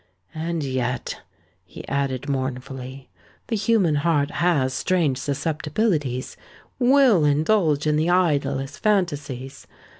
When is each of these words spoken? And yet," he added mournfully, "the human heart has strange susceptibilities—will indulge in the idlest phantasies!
And 0.33 0.63
yet," 0.63 1.21
he 1.63 1.87
added 1.87 2.27
mournfully, 2.27 3.11
"the 3.49 3.55
human 3.55 3.97
heart 3.97 4.31
has 4.31 4.73
strange 4.73 5.19
susceptibilities—will 5.19 7.23
indulge 7.23 7.85
in 7.85 7.97
the 7.97 8.09
idlest 8.09 8.79
phantasies! 8.79 9.67